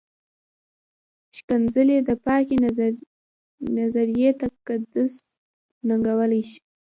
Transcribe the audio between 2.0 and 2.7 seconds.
د پاکې